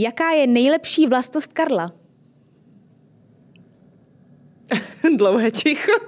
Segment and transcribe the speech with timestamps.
[0.00, 1.92] Jaká je nejlepší vlastnost Karla?
[5.16, 5.92] Dlouhé ticho.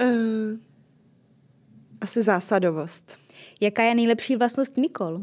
[0.00, 0.56] Eh,
[2.00, 3.18] asi zásadovost.
[3.60, 5.18] Jaká je nejlepší vlastnost Nikol?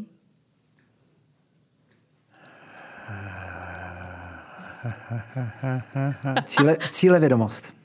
[6.44, 7.76] Cíle, cíle vědomost.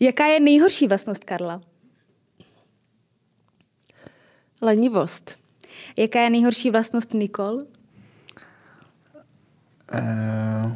[0.00, 1.60] Jaká je nejhorší vlastnost Karla?
[4.62, 5.38] Lenivost.
[5.98, 7.58] Jaká je nejhorší vlastnost Nikol?
[9.92, 10.72] Uh,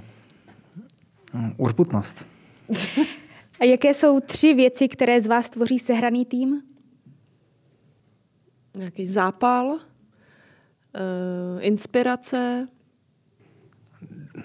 [1.56, 2.26] urputnost.
[3.60, 6.62] A jaké jsou tři věci, které z vás tvoří sehraný tým?
[8.76, 9.78] Nějaký zápal, uh,
[11.60, 12.68] inspirace.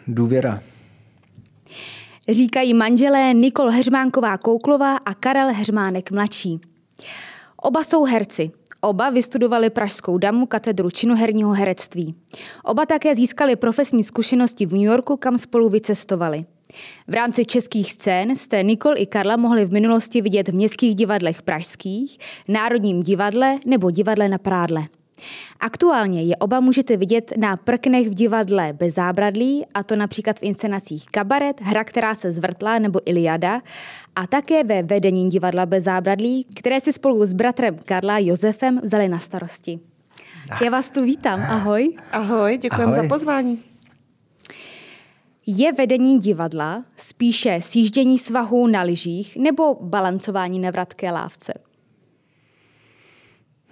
[0.07, 0.63] Důvěra.
[2.29, 6.61] Říkají manželé Nikol Heřmánková Kouklová a Karel Heřmánek mladší.
[7.57, 8.51] Oba jsou herci.
[8.87, 12.15] Oba vystudovali Pražskou damu katedru činoherního herectví.
[12.63, 16.45] Oba také získali profesní zkušenosti v New Yorku, kam spolu vycestovali.
[17.07, 21.41] V rámci českých scén jste Nikol i Karla mohli v minulosti vidět v městských divadlech
[21.41, 22.17] pražských,
[22.47, 24.83] Národním divadle nebo divadle na Prádle.
[25.59, 30.43] Aktuálně je oba můžete vidět na prknech v divadle bez zábradlí, a to například v
[30.43, 33.61] inscenacích Kabaret, Hra, která se zvrtla nebo Iliada,
[34.15, 39.09] a také ve vedení divadla bez zábradlí, které si spolu s bratrem Karla Josefem vzali
[39.09, 39.79] na starosti.
[40.63, 41.97] Já vás tu vítám, ahoj.
[42.11, 43.59] Ahoj, děkujeme za pozvání.
[45.45, 51.53] Je vedení divadla spíše sjíždění svahů na lyžích nebo balancování na vratké lávce?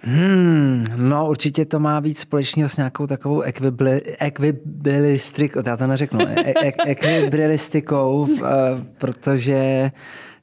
[0.08, 3.40] Hmm, no určitě to má víc společného s nějakou takovou
[4.18, 8.48] ekvibilistikou, já to neřeknu, e- e- ekvibilistikou, eh,
[8.98, 9.90] protože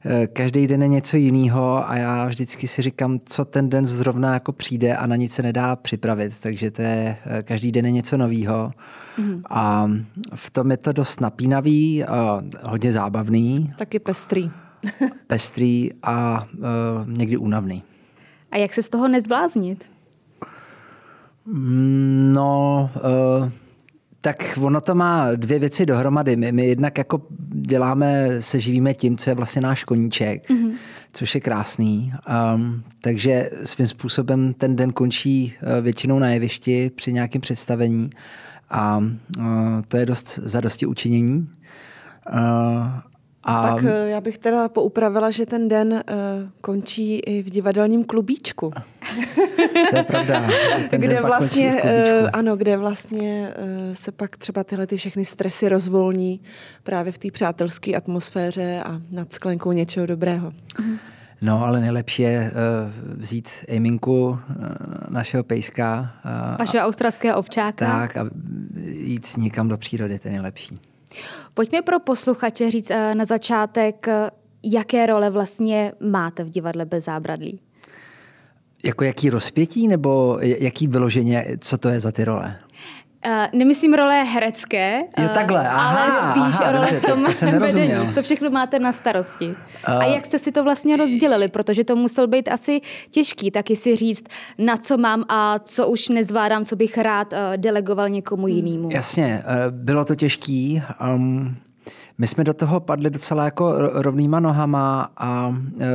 [0.04, 4.34] eh, každý den je něco jiného a já vždycky si říkám, co ten den zrovna
[4.34, 7.92] jako přijde a na nic se nedá připravit, takže to je, eh, každý den je
[7.92, 8.72] něco nového.
[9.18, 9.42] Mm.
[9.50, 9.90] A
[10.34, 12.04] v tom je to dost napínavý,
[12.62, 13.72] hodně zábavný.
[13.78, 14.50] Taky pestrý.
[15.26, 16.46] pestrý a
[17.06, 17.82] někdy únavný.
[18.54, 19.90] A jak se z toho nezbláznit?
[22.32, 23.48] No, uh,
[24.20, 26.36] tak ono to má dvě věci dohromady.
[26.36, 30.72] My, my jednak jako děláme, se živíme tím, co je vlastně náš koníček, mm-hmm.
[31.12, 32.12] což je krásný.
[32.54, 38.10] Um, takže svým způsobem ten den končí uh, většinou na jevišti při nějakém představení
[38.70, 39.44] a uh,
[39.88, 41.48] to je dost zadosti učinění.
[42.32, 42.38] Uh,
[43.44, 46.00] a pak eh, já bych teda poupravila, že ten den uh,
[46.60, 48.72] končí i v divadelním klubíčku.
[49.90, 50.44] To je pravda.
[50.90, 55.68] Ten kde vlastně, uh, ano, kde vlastně uh, se pak třeba tyhle ty všechny stresy
[55.68, 56.40] rozvolní
[56.82, 60.50] právě v té přátelské atmosféře a nad sklenkou něčeho dobrého.
[61.42, 64.36] No, ale nejlepší je uh, vzít Eminku, uh,
[65.08, 66.12] našeho pejska.
[66.24, 67.86] Uh, Vašeho australského ovčáka.
[67.86, 68.30] Tak a
[68.84, 70.78] jít někam do přírody, to je nejlepší.
[71.54, 74.30] Pojďme pro posluchače říct eh, na začátek, eh,
[74.62, 77.60] jaké role vlastně máte v divadle bez zábradlí.
[78.84, 82.58] Jako jaký rozpětí nebo jaký vyloženě, co to je za ty role?
[83.26, 85.68] Uh, nemyslím role herecké, jo, takhle.
[85.68, 88.92] Aha, ale spíš aha, role dobře, v tom to, to vedení, co všechno máte na
[88.92, 89.46] starosti.
[89.46, 89.54] Uh,
[89.84, 92.80] a jak jste si to vlastně rozdělili, protože to musel být asi
[93.10, 94.24] těžký taky si říct,
[94.58, 98.88] na co mám a co už nezvládám, co bych rád uh, delegoval někomu jinému.
[98.92, 100.82] Jasně, uh, bylo to těžký.
[101.14, 101.56] Um,
[102.18, 105.94] my jsme do toho padli docela jako rovnýma nohama a e,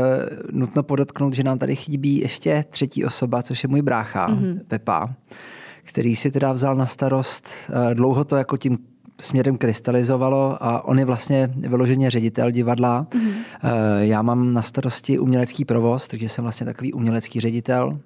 [0.51, 4.59] nutno podotknout, že nám tady chybí ještě třetí osoba, což je můj brácha, mm-hmm.
[4.67, 5.09] Pepa
[5.89, 7.49] který si teda vzal na starost.
[7.69, 8.77] Eh, dlouho to jako tím
[9.19, 13.07] směrem krystalizovalo a on je vlastně vyloženě ředitel divadla.
[13.09, 13.99] Mm-hmm.
[13.99, 17.99] Já mám na starosti umělecký provoz, takže jsem vlastně takový umělecký ředitel.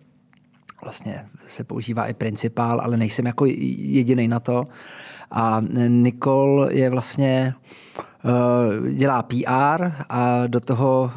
[0.81, 4.65] Vlastně se používá i principál, ale nejsem jako jediný na to.
[5.31, 7.53] A Nikol je vlastně
[7.99, 8.03] eh,
[8.91, 11.11] dělá PR a do toho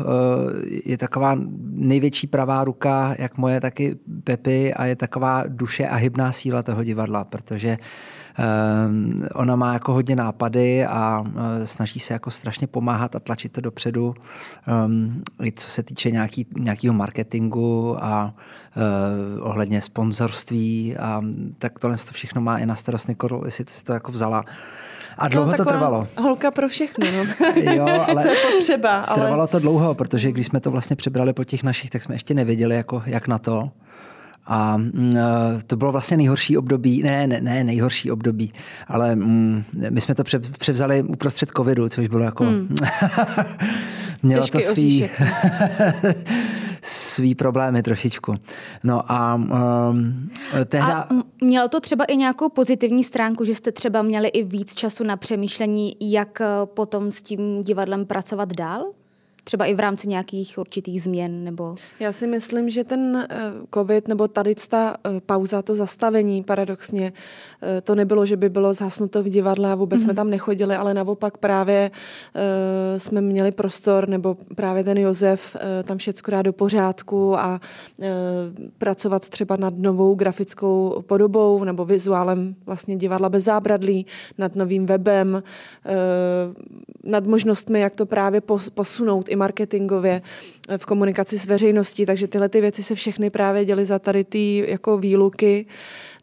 [0.85, 1.39] je taková
[1.71, 6.85] největší pravá ruka, jak moje, taky Pepy a je taková duše a hybná síla toho
[6.85, 7.79] divadla, protože
[9.35, 11.25] ona má jako hodně nápady a
[11.65, 14.15] snaží se jako strašně pomáhat a tlačit to dopředu,
[15.45, 18.35] i co se týče nějaký, nějakého marketingu a
[19.41, 21.23] ohledně sponzorství a
[21.59, 24.45] tak tohle to všechno má i na starost Nikol, jestli si to jako vzala.
[25.19, 26.09] A dlouho no, to trvalo.
[26.19, 27.25] Holka pro všechno, no.
[27.73, 29.01] jo, ale Co je potřeba.
[29.01, 29.21] Ale...
[29.21, 32.35] Trvalo to dlouho, protože když jsme to vlastně přebrali po těch našich, tak jsme ještě
[32.35, 33.71] nevěděli, jako, jak na to.
[34.47, 38.53] A mm, e, to bylo vlastně nejhorší období, ne, ne, ne nejhorší období,
[38.89, 40.25] ale mm, my jsme to
[40.59, 42.45] převzali uprostřed covidu, což bylo jako...
[42.45, 42.77] Hmm.
[44.23, 45.11] mělo Těžký to svý...
[46.87, 48.35] svý problémy trošičku.
[48.85, 50.31] No a um,
[50.67, 51.01] tehda...
[51.01, 51.09] A
[51.41, 55.17] mělo to třeba i nějakou pozitivní stránku, že jste třeba měli i víc času na
[55.17, 58.85] přemýšlení, jak eh, potom s tím divadlem pracovat dál?
[59.47, 61.45] Třeba i v rámci nějakých určitých změn?
[61.45, 61.75] nebo?
[62.01, 67.13] Já si myslím, že ten eh, covid nebo tady ta eh, pauza, to zastavení paradoxně,
[67.63, 70.03] eh, to nebylo, že by bylo zhasnuto v divadle a vůbec mm-hmm.
[70.03, 70.17] jsme mhm.
[70.17, 71.91] tam nechodili, ale naopak právě
[72.97, 77.61] jsme měli prostor, nebo právě ten Josef tam všecko dá do pořádku a
[78.79, 84.07] pracovat třeba nad novou grafickou podobou nebo vizuálem vlastně divadla bez zábradlí,
[84.39, 85.43] nad novým webem,
[87.05, 88.41] nad možnostmi, jak to právě
[88.75, 90.23] posunout i marketingově
[90.69, 94.25] eh, v komunikaci s veřejností, takže tyhle ty věci se všechny právě děly za tady
[94.25, 95.67] ty jako výluky.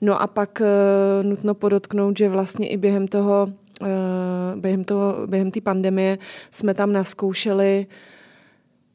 [0.02, 3.48] No a pak uh, nutno podotknout, že vlastně i během toho,
[3.82, 3.88] uh,
[4.56, 6.18] během toho, během té pandemie
[6.52, 7.88] jsme tam naskoušeli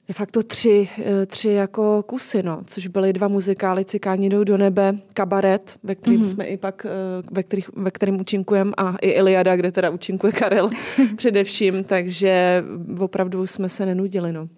[0.08, 0.88] de facto tři,
[1.26, 6.22] tři jako kusy, no, což byly dva muzikály Cikáni jdou do nebe, kabaret, ve kterým
[6.22, 6.24] mm-hmm.
[6.24, 6.86] jsme i pak,
[7.30, 10.70] ve, kterých, ve kterým účinkujeme a i Iliada, kde teda účinkuje Karel
[11.16, 12.64] především, takže
[12.98, 14.48] opravdu jsme se nenudili, no.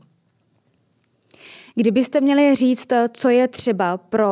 [1.75, 4.29] Kdybyste měli říct, co je třeba pro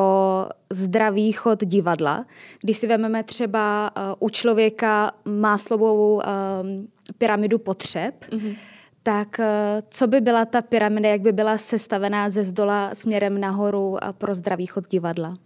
[0.73, 2.27] zdravý chod divadla,
[2.63, 6.23] když si vezmeme třeba u člověka máslovou
[7.19, 8.57] pyramidu potřeb, mm-hmm
[9.09, 13.97] tak eh, co by byla ta pyramida, jak by byla sestavená ze zdola směrem nahoru
[14.19, 15.37] pro zdravý chod divadla?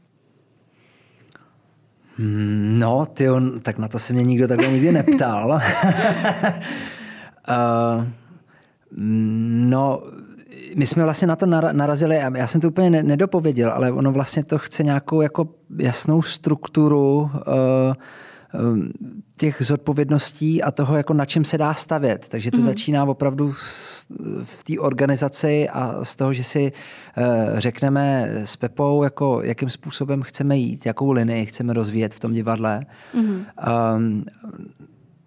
[2.16, 3.26] Hmm, no, ty
[3.62, 5.60] tak na to se mě nikdo takhle nikdy neptal.
[7.48, 8.04] uh,
[9.70, 10.02] no,
[10.76, 14.58] my jsme vlastně na to narazili, já jsem to úplně nedopověděl, ale ono vlastně to
[14.58, 15.48] chce nějakou jako
[15.78, 17.30] jasnou strukturu uh,
[19.36, 22.28] těch zodpovědností a toho, jako na čem se dá stavět.
[22.28, 22.62] Takže to mm.
[22.62, 23.52] začíná opravdu
[24.42, 26.72] v té organizaci a z toho, že si
[27.16, 32.32] eh, řekneme s Pepou, jako, jakým způsobem chceme jít, jakou linii chceme rozvíjet v tom
[32.32, 32.86] divadle.
[33.14, 33.44] Mm.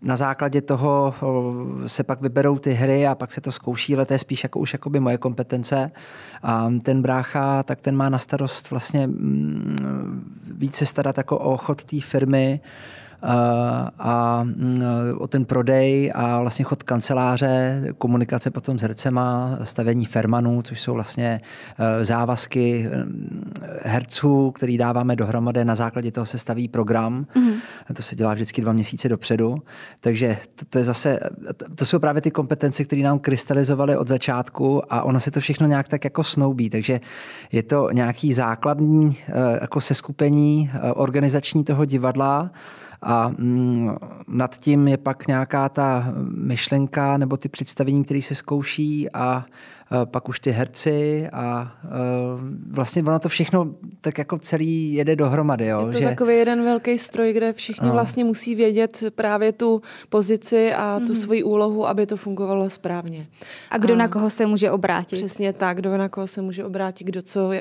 [0.06, 1.14] Na základě toho
[1.88, 4.60] se pak vyberou ty hry a pak se to zkouší, ale to je spíš jako
[4.60, 5.92] už jakoby moje kompetence.
[6.44, 11.84] A ten brácha, tak ten má na starost vlastně mm, více starat jako o chod
[11.84, 12.60] té firmy,
[14.00, 14.82] a mm,
[15.18, 20.94] o ten prodej a vlastně chod kanceláře, komunikace potom s hercema, stavění fermanů, což jsou
[20.94, 21.42] vlastně
[21.80, 27.26] e, závazky mm, herců, který dáváme dohromady, na základě toho se staví program.
[27.36, 27.54] Mm-hmm.
[27.94, 29.58] To se dělá vždycky dva měsíce dopředu.
[30.00, 31.20] Takže to, to je zase,
[31.76, 35.68] to jsou právě ty kompetence, které nám krystalizovaly od začátku a ono se to všechno
[35.68, 36.70] nějak tak jako snoubí.
[36.70, 37.00] Takže
[37.52, 39.18] je to nějaký základní
[39.62, 42.52] jako seskupení organizační toho divadla,
[43.02, 43.96] a mm,
[44.28, 49.46] nad tím je pak nějaká ta myšlenka nebo ty představení, které se zkouší a
[50.02, 51.88] e, pak už ty herci a e,
[52.72, 55.68] vlastně ono to všechno tak jako celý jede dohromady.
[55.68, 56.06] Jo, je to že...
[56.06, 57.94] takový jeden velký stroj, kde všichni no.
[57.94, 61.16] vlastně musí vědět právě tu pozici a tu mm.
[61.16, 63.28] svoji úlohu, aby to fungovalo správně.
[63.70, 65.16] A kdo a na koho se může obrátit?
[65.16, 67.52] Přesně tak, kdo na koho se může obrátit, kdo co,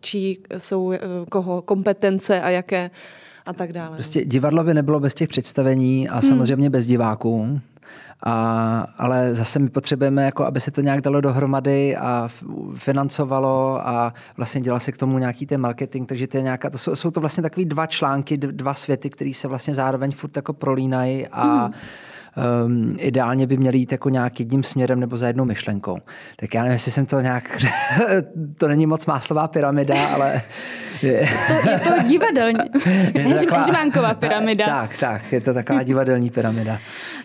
[0.00, 2.90] čí jsou e, koho kompetence a jaké
[3.46, 3.96] a tak dále.
[3.96, 6.22] Prostě divadlo by nebylo bez těch představení a hmm.
[6.22, 7.60] samozřejmě bez diváků.
[8.26, 12.28] A, ale zase my potřebujeme, jako, aby se to nějak dalo dohromady a
[12.76, 16.78] financovalo a vlastně dělá se k tomu nějaký ten marketing, takže to je nějaká, to
[16.78, 20.52] jsou, jsou to vlastně takový dva články, dva světy, které se vlastně zároveň furt jako
[20.52, 21.74] prolínají a hmm
[22.66, 25.98] um, ideálně by měly jít jako nějak jedním směrem nebo za jednou myšlenkou.
[26.36, 27.64] Tak já nevím, jestli jsem to nějak...
[28.58, 30.42] to není moc máslová pyramida, ale...
[31.02, 32.58] Je to, je to divadelní.
[33.14, 34.66] Je to taková, pyramida.
[34.66, 36.78] Tak, tak, je to taková divadelní pyramida.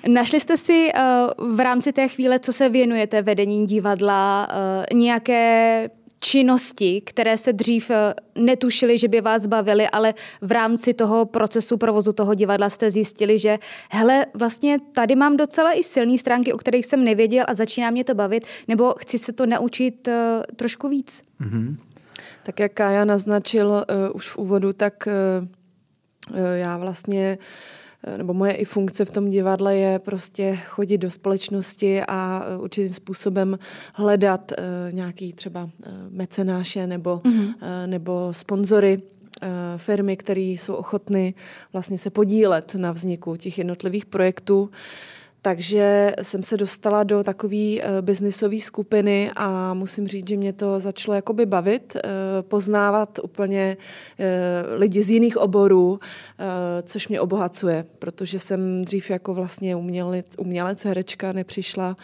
[0.07, 0.91] Našli jste si
[1.39, 4.47] uh, v rámci té chvíle, co se věnujete vedení divadla,
[4.91, 10.93] uh, nějaké činnosti, které se dřív eh, netušili, že by vás bavily, ale v rámci
[10.93, 13.59] toho procesu provozu toho divadla jste zjistili, že
[13.89, 18.03] hele, vlastně tady mám docela i silné stránky, o kterých jsem nevěděl a začíná mě
[18.03, 20.13] to bavit, nebo chci se to naučit uh,
[20.55, 21.21] trošku víc.
[21.41, 21.75] Mm-hmm.
[22.43, 27.78] Tak jak Kája naznačil uh, už v úvodu, tak uh, já vlastně uh,
[28.17, 32.93] nebo moje i funkce v tom divadle je prostě chodit do společnosti a eh, určitým
[32.93, 33.59] způsobem
[33.93, 35.69] hledat uh, nějaký třeba
[36.09, 37.53] mecenáše nebo, mm-hmm.
[37.85, 39.01] nebo sponzory
[39.77, 41.33] firmy, které jsou ochotny
[41.73, 44.69] vlastně se podílet na vzniku těch jednotlivých projektů.
[45.41, 50.79] Takže jsem se dostala do takové uh, biznisové skupiny a musím říct, že mě to
[50.79, 52.01] začalo jakoby bavit, uh,
[52.41, 53.77] poznávat úplně
[54.19, 55.99] uh, lidi z jiných oborů,
[56.83, 61.95] což mě obohacuje, protože jsem dřív jako vlastně umělec, umělec herečka nepřišla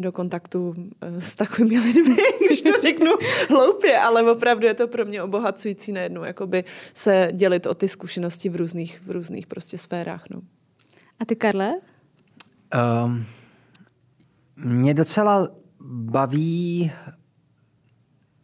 [0.00, 3.12] do kontaktu eh, s takovými lidmi, když to řeknu
[3.48, 8.48] hloupě, ale opravdu je to pro mě obohacující najednou, jakoby se dělit o ty zkušenosti
[8.48, 10.24] v různých, v různých prostě sférách.
[10.30, 10.40] No.
[11.20, 11.74] A ty, Karle?
[13.04, 13.24] Um,
[14.56, 15.48] mě docela
[15.90, 16.92] baví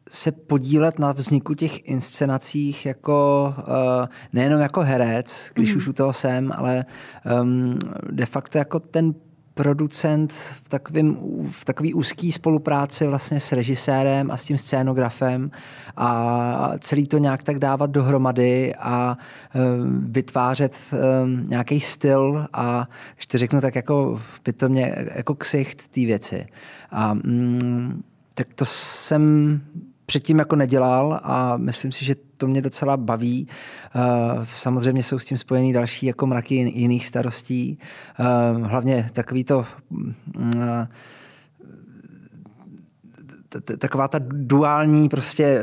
[0.08, 5.76] se podílet na vzniku těch inscenacích jako uh, nejenom jako herec, když mm.
[5.76, 6.84] už u toho jsem, ale
[7.42, 7.78] um,
[8.10, 9.14] de facto jako ten
[9.56, 11.16] producent v, takovým,
[11.50, 15.50] v takový úzký spolupráci vlastně s režisérem a s tím scénografem
[15.96, 19.18] a celý to nějak tak dávat dohromady a
[19.54, 22.88] um, vytvářet um, nějaký styl a
[23.26, 24.20] to řeknu tak jako
[24.68, 26.46] mě jako ksicht té věci.
[26.90, 28.02] A, um,
[28.34, 29.60] tak to jsem
[30.06, 33.48] předtím jako nedělal a myslím si, že to mě docela baví.
[33.94, 37.78] Eh, samozřejmě jsou s tím spojený další jako mraky jiných starostí.
[38.20, 38.24] Eh,
[38.62, 40.14] hlavně takový to mm,
[40.62, 40.88] eh,
[43.78, 45.60] taková ta duální prostě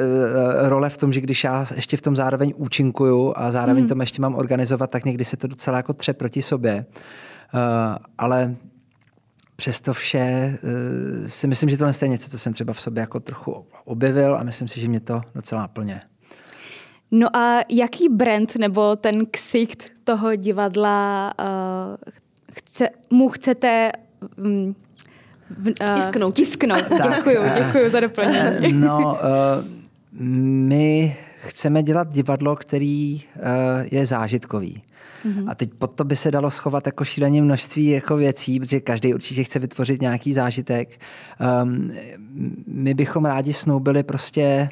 [0.62, 3.90] role v tom, že když já ještě v tom zároveň účinkuju a zároveň mm.
[3.90, 6.86] to ještě mám organizovat, tak někdy se to docela jako tře proti sobě.
[8.18, 8.56] Ale
[9.56, 13.20] přesto vše eh, si myslím, že tohle je něco, co jsem třeba v sobě jako
[13.20, 16.02] trochu objevil a myslím si, že mě to docela plně.
[17.12, 21.46] No a jaký brand nebo ten ksicht toho divadla uh,
[22.54, 23.92] chce, mu chcete
[24.38, 24.76] um,
[25.92, 26.34] vtisknout.
[26.34, 26.84] Vtisknout.
[27.16, 28.74] děkuji, děkuji za doplnění.
[28.74, 29.66] No, uh,
[30.20, 33.42] my chceme dělat divadlo, který uh,
[33.92, 34.84] je zážitkový.
[35.26, 35.50] Mm-hmm.
[35.50, 39.14] A teď pod to by se dalo schovat jako šíleně množství jako věcí, protože každý
[39.14, 41.00] určitě chce vytvořit nějaký zážitek.
[41.64, 41.92] Um,
[42.68, 44.70] my bychom rádi snoubili prostě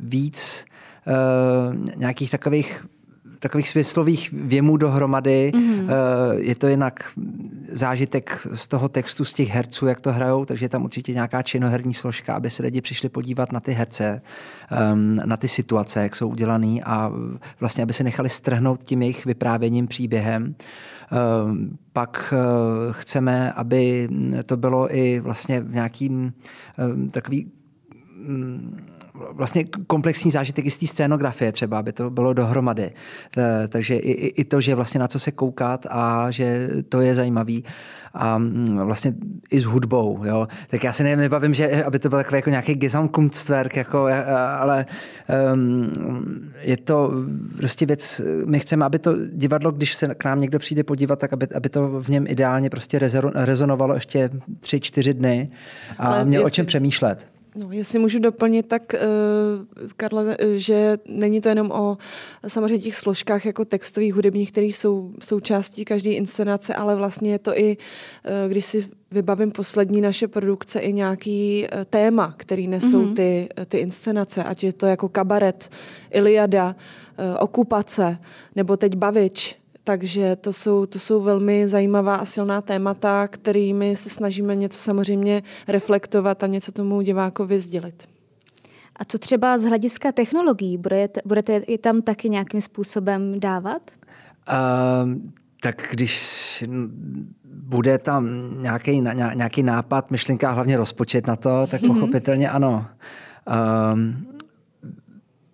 [0.00, 0.64] víc
[1.06, 2.86] uh, nějakých takových
[3.38, 5.52] takových smyslových věmů dohromady.
[5.54, 5.88] Mm-hmm.
[6.36, 7.12] Je to jinak
[7.72, 11.42] zážitek z toho textu, z těch herců, jak to hrajou, takže je tam určitě nějaká
[11.42, 14.22] činoherní složka, aby se lidi přišli podívat na ty herce,
[14.70, 17.12] ehm, na ty situace, jak jsou udělaný a
[17.60, 20.54] vlastně, aby se nechali strhnout tím jejich vyprávěním, příběhem.
[21.12, 24.08] Ehm, pak eh, chceme, aby
[24.46, 26.32] to bylo i vlastně v nějakým
[26.78, 27.52] ehm, takový
[28.16, 28.97] mm,
[29.30, 32.90] vlastně komplexní zážitek i z té scénografie třeba, aby to bylo dohromady.
[33.68, 37.64] Takže i, i to, že vlastně na co se koukat a že to je zajímavý
[38.14, 39.12] a mm, vlastně
[39.50, 40.48] i s hudbou, jo.
[40.68, 44.06] Tak já si nevím, nebavím, že aby to byl takový jako nějaký Gesamtkunstwerk, jako,
[44.58, 44.86] ale
[45.52, 45.92] um,
[46.60, 47.12] je to
[47.56, 51.32] prostě věc, my chceme, aby to divadlo, když se k nám někdo přijde podívat, tak
[51.32, 53.00] aby, aby to v něm ideálně prostě
[53.34, 55.50] rezonovalo ještě tři, čtyři dny
[55.98, 57.37] a měl o čem přemýšlet.
[57.56, 61.98] No, jestli můžu doplnit, tak uh, Karle, že není to jenom o
[62.46, 67.58] samozřejmě těch složkách jako textových, hudebních, které jsou součástí každé inscenace, ale vlastně je to
[67.58, 73.14] i, uh, když si vybavím poslední naše produkce, i nějaký uh, téma, který nesou mm-hmm.
[73.14, 75.70] ty, ty inscenace, ať je to jako kabaret,
[76.10, 78.18] Iliada, uh, okupace,
[78.56, 79.58] nebo teď Bavič,
[79.88, 85.42] takže to jsou, to jsou velmi zajímavá a silná témata, kterými se snažíme něco samozřejmě
[85.68, 88.08] reflektovat a něco tomu divákovi sdělit.
[88.96, 90.78] A co třeba z hlediska technologií?
[90.78, 93.82] Budete, budete je tam taky nějakým způsobem dávat?
[94.48, 95.12] Uh,
[95.62, 96.64] tak když
[97.44, 98.28] bude tam
[98.62, 99.00] nějaký,
[99.34, 101.94] nějaký nápad, myšlenka a hlavně rozpočet na to, tak mhm.
[101.94, 102.86] pochopitelně ano.
[103.92, 104.26] Um,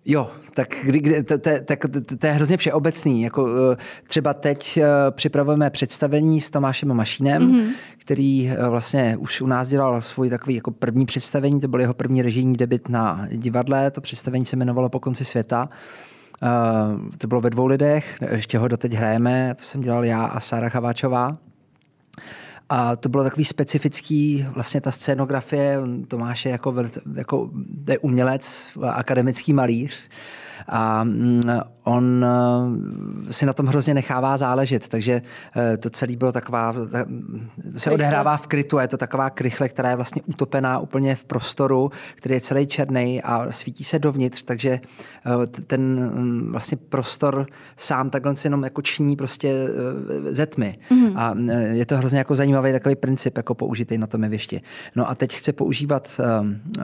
[0.07, 3.21] Jo, tak kdy, kdy, to, to, to, to, to je hrozně všeobecný.
[3.21, 7.71] Jako, eh, třeba teď eh, připravujeme představení s Tomášem Mašínem, mm-hmm.
[7.97, 11.93] který eh, vlastně už u nás dělal svůj takový jako první představení, to byl jeho
[11.93, 15.69] první režijní debit na divadle, to představení se jmenovalo Po konci světa.
[16.43, 20.39] Uh, to bylo ve dvou lidech, ještě ho doteď hrajeme, to jsem dělal já a
[20.39, 21.37] Sára Chaváčová.
[22.69, 26.75] A to bylo takový specifický, vlastně ta scénografie, Tomáš je jako,
[27.15, 27.49] jako
[27.89, 30.09] je umělec, akademický malíř,
[30.67, 31.41] a mm,
[31.85, 35.21] on eh, si na tom hrozně nechává záležet, takže
[35.55, 36.73] eh, to celé bylo taková,
[37.73, 41.15] to se odehrává v krytu a je to taková krychle, která je vlastně utopená úplně
[41.15, 46.77] v prostoru, který je celý černý a svítí se dovnitř, takže eh, ten mm, vlastně
[46.77, 47.47] prostor
[47.77, 49.67] sám takhle se jenom jako činí prostě
[50.29, 50.77] ze tmy.
[50.91, 51.13] Mm-hmm.
[51.15, 51.35] A
[51.71, 54.61] je to hrozně jako zajímavý takový princip, jako použitý na tom jevišti.
[54.95, 56.21] No a teď chce používat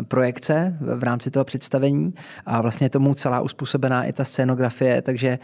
[0.08, 2.14] projekce v rámci toho představení
[2.46, 5.40] a vlastně tomu celá uspořádání uspůsobená i ta scénografie, takže...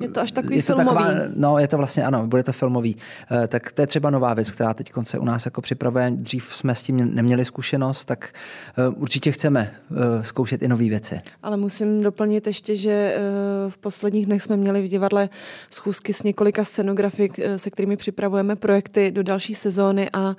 [0.00, 0.98] Je to až takový je to filmový.
[0.98, 2.96] Taková, no, je to vlastně, ano, bude to filmový.
[3.48, 6.10] Tak to je třeba nová věc, která teď se u nás jako připravuje.
[6.10, 8.32] Dřív jsme s tím neměli zkušenost, tak
[8.96, 9.72] určitě chceme
[10.22, 11.20] zkoušet i nové věci.
[11.42, 13.16] Ale musím doplnit ještě, že
[13.68, 15.28] v posledních dnech jsme měli v divadle
[15.70, 20.36] schůzky s několika scenografy, se kterými připravujeme projekty do další sezóny a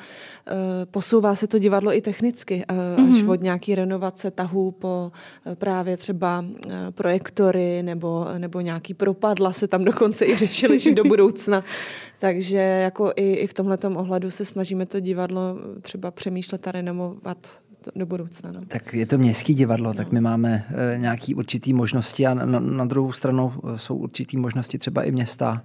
[0.91, 3.17] posouvá se to divadlo i technicky, mm-hmm.
[3.17, 5.11] až od nějaký renovace tahů po
[5.55, 6.45] právě třeba
[6.91, 11.63] projektory nebo, nebo nějaký propadla se tam dokonce i řešili, že do budoucna.
[12.19, 17.59] Takže jako i, i v tomhle ohledu se snažíme to divadlo třeba přemýšlet a renovovat
[17.95, 18.51] do budoucna.
[18.51, 18.59] No.
[18.67, 19.93] Tak je to městský divadlo, no.
[19.93, 24.77] tak my máme e, nějaký určitý možnosti a na, na druhou stranu jsou určitý možnosti
[24.77, 25.63] třeba i města.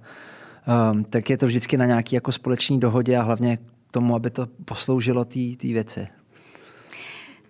[0.91, 3.57] Um, tak je to vždycky na nějaký jako společný dohodě a hlavně
[3.91, 6.07] tomu, aby to posloužilo té věci.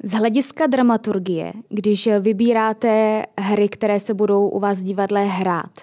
[0.03, 5.79] Z hlediska dramaturgie, když vybíráte hry, které se budou u vás v divadle hrát,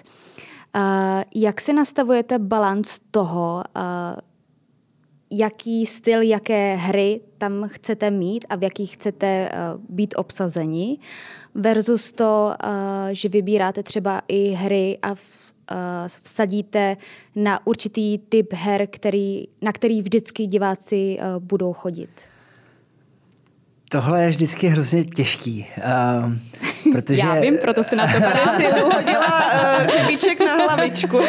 [1.35, 3.63] jak si nastavujete balans toho,
[5.31, 9.51] jaký styl, jaké hry tam chcete mít a v jakých chcete
[9.89, 10.97] být obsazeni,
[11.55, 12.53] versus to,
[13.11, 15.15] že vybíráte třeba i hry a
[16.23, 16.97] vsadíte
[17.35, 22.09] na určitý typ her, který, na který vždycky diváci budou chodit?
[23.89, 25.67] Tohle je vždycky hrozně těžký.
[26.85, 27.19] Uh, protože...
[27.19, 29.51] Já vím, proto si na to tady si uhodila
[30.39, 31.17] uh, na hlavičku.
[31.17, 31.23] uh,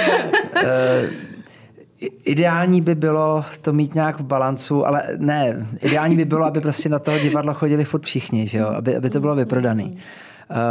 [2.25, 6.89] ideální by bylo to mít nějak v balancu, ale ne, ideální by bylo, aby prostě
[6.89, 8.67] na toho divadlo chodili furt všichni, že jo?
[8.67, 9.99] Aby, aby to bylo vyprodaný.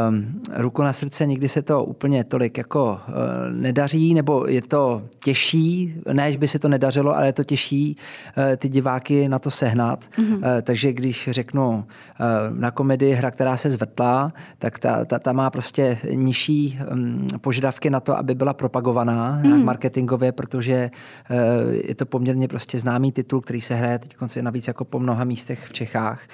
[0.09, 3.15] Um, ruku na srdce nikdy se to úplně tolik jako uh,
[3.49, 7.97] nedaří, nebo je to těžší, ne, že by se to nedařilo, ale je to těžší
[8.37, 10.05] uh, ty diváky na to sehnat.
[10.05, 10.35] Mm-hmm.
[10.35, 11.85] Uh, takže když řeknu uh,
[12.59, 17.89] na komedii hra, která se zvrtla, tak ta, ta, ta má prostě nižší um, požadavky
[17.89, 19.63] na to, aby byla propagovaná mm-hmm.
[19.63, 20.91] marketingově, protože
[21.29, 21.37] uh,
[21.87, 25.23] je to poměrně prostě známý titul, který se hraje teď konci navíc jako po mnoha
[25.23, 26.27] místech v Čechách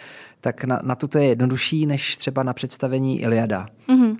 [0.45, 3.65] tak na, na tuto je jednodušší než třeba na představení Iliada.
[3.89, 4.17] Mm-hmm.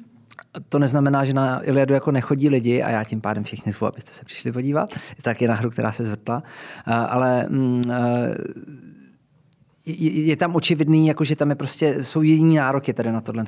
[0.70, 4.12] To neznamená, že na Iliadu jako nechodí lidi a já tím pádem všichni zvu, abyste
[4.13, 4.94] se přišli podívat.
[5.22, 6.44] Tak je na hru, která se zvrtla.
[6.86, 7.82] Ale mm,
[9.86, 13.44] je, je tam očividný, jako že tam je prostě, jsou jiný nároky tady na tohle.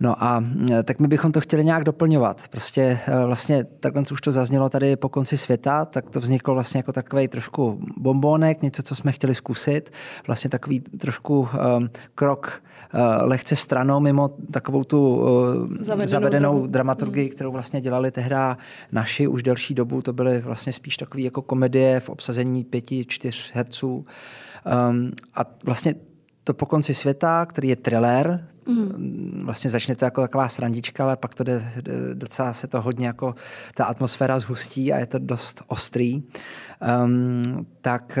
[0.00, 2.48] No a e, tak my bychom to chtěli nějak doplňovat.
[2.48, 6.78] Prostě e, vlastně takhle už to zaznělo tady po konci světa, tak to vzniklo vlastně
[6.78, 9.90] jako takový trošku bombónek, něco, co jsme chtěli zkusit.
[10.26, 11.40] Vlastně takový trošku
[11.76, 12.62] um, krok
[12.94, 15.26] uh, lehce stranou mimo takovou tu uh,
[15.80, 18.58] zavedenou, zavedenou dramaturgii, kterou vlastně dělali tehda
[18.92, 20.02] naši už delší dobu.
[20.02, 24.06] To byly vlastně spíš takové jako komedie v obsazení pěti, čtyř herců.
[24.90, 25.94] Um, a vlastně
[26.46, 29.42] to po konci světa, který je thriller, mm.
[29.44, 31.72] vlastně začne to jako taková srandička, ale pak to jde,
[32.14, 33.34] docela se to hodně jako
[33.74, 36.22] ta atmosféra zhustí a je to dost ostrý.
[37.04, 38.18] Um, tak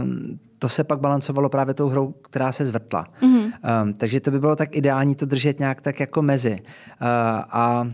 [0.00, 3.06] um, to se pak balancovalo právě tou hrou, která se zvrtla.
[3.22, 3.28] Mm.
[3.38, 3.52] Um,
[3.96, 6.58] takže to by bylo tak ideální to držet nějak tak jako mezi.
[6.60, 6.66] Uh,
[7.50, 7.88] a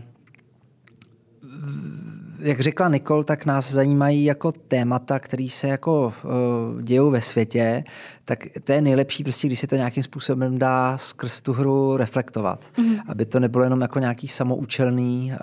[2.43, 7.83] jak řekla Nikol, tak nás zajímají jako témata, které se jako uh, dějou ve světě,
[8.25, 12.65] tak to je nejlepší, prostě, když se to nějakým způsobem dá skrz tu hru reflektovat.
[12.75, 13.01] Mm-hmm.
[13.07, 15.33] Aby to nebylo jenom jako nějaký samoučelný,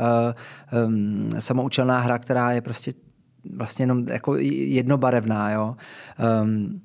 [0.72, 2.92] uh, um, samoučelná hra, která je prostě
[3.56, 5.50] vlastně jenom jako jednobarevná.
[5.50, 5.76] Jo?
[6.42, 6.80] Um,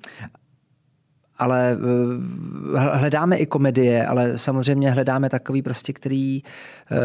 [1.38, 6.42] ale uh, hledáme i komedie, ale samozřejmě hledáme takový prostě, který
[6.92, 6.98] uh,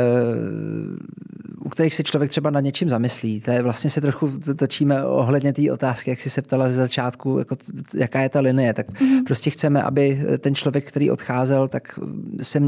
[1.64, 3.40] u kterých se člověk třeba nad něčím zamyslí.
[3.40, 7.38] To je vlastně se trochu točíme ohledně té otázky, jak jsi se ptala ze začátku,
[7.38, 7.56] jako,
[7.94, 8.74] jaká je ta linie.
[8.74, 9.24] Tak mm-hmm.
[9.26, 11.98] prostě chceme, aby ten člověk, který odcházel, tak
[12.42, 12.60] se,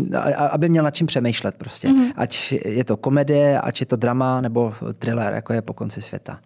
[0.51, 1.88] aby měl nad čím přemýšlet prostě.
[1.88, 2.12] Mm-hmm.
[2.16, 6.38] Ať je to komedie, ať je to drama nebo thriller, jako je po konci světa.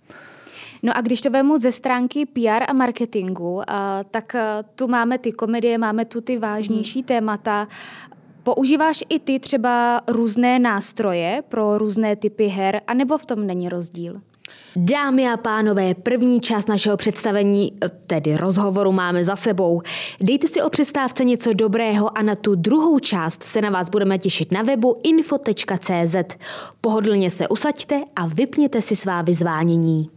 [0.82, 3.62] No a když to vemu ze stránky PR a marketingu,
[4.10, 4.36] tak
[4.74, 7.06] tu máme ty komedie, máme tu ty vážnější hmm.
[7.06, 7.68] témata.
[8.42, 14.20] Používáš i ty třeba různé nástroje pro různé typy her, anebo v tom není rozdíl?
[14.76, 17.72] Dámy a pánové, první část našeho představení,
[18.06, 19.82] tedy rozhovoru, máme za sebou.
[20.20, 24.18] Dejte si o přestávce něco dobrého a na tu druhou část se na vás budeme
[24.18, 26.36] těšit na webu info.cz.
[26.80, 30.15] Pohodlně se usaďte a vypněte si svá vyzvánění.